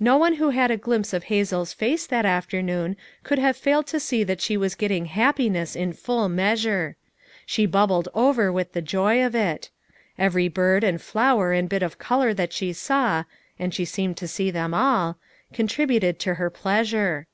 No 0.00 0.16
one 0.16 0.36
who 0.36 0.48
had 0.48 0.70
a 0.70 0.78
glimpse 0.78 1.12
of 1.12 1.24
Hazel's 1.24 1.74
face 1.74 2.06
that 2.06 2.24
afternoon 2.24 2.96
could 3.24 3.38
have 3.38 3.58
failed 3.58 3.86
to 3.88 4.00
see 4.00 4.24
that 4.24 4.40
she 4.40 4.56
was 4.56 4.74
getting 4.74 5.04
happiness 5.04 5.76
in 5.76 5.92
full 5.92 6.30
measure. 6.30 6.96
She 7.44 7.66
bubbled 7.66 8.08
over 8.14 8.50
with 8.50 8.72
the 8.72 8.80
joy 8.80 9.22
of 9.22 9.34
it. 9.34 9.68
Every 10.18 10.48
bird 10.48 10.82
and 10.82 10.98
flower 10.98 11.52
and 11.52 11.68
bit 11.68 11.82
of 11.82 11.98
color 11.98 12.32
that 12.32 12.54
she 12.54 12.72
saw— 12.72 13.24
and 13.58 13.74
she 13.74 13.84
seemed 13.84 14.16
to 14.16 14.26
see 14.28 14.50
them 14.50 14.72
all— 14.72 15.18
contributed 15.52 16.18
to 16.20 16.36
her 16.36 16.48
pleasure. 16.48 17.26